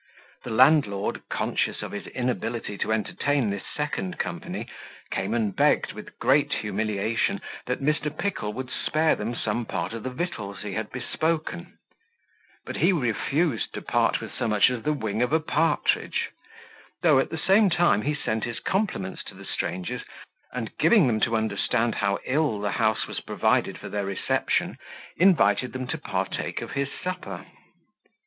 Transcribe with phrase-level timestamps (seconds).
[0.43, 4.65] The landlord, conscious of his inability to entertain this second company,
[5.11, 8.09] came and begged with great humiliation that Mr.
[8.09, 11.77] Pickle would spare them some part of the victuals he had bespoken;
[12.65, 16.29] but he refused to part with so much as the wing of a partridge,
[17.03, 20.01] though at the same time he sent his compliments to the strangers,
[20.51, 24.79] and giving them to understand how ill the house was provided for their reception,
[25.17, 27.45] invited them to partake of his supper.